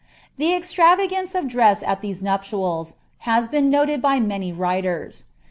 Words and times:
The 0.37 0.51
extravagance 0.55 1.35
of 1.35 1.47
dress 1.47 1.83
at 1.83 2.01
these 2.01 2.23
nuptials, 2.23 2.95
has 3.29 3.47
been 3.47 3.69
noted 3.69 4.01
by 4.01 4.19
many 4.19 4.51
iters. 4.51 5.25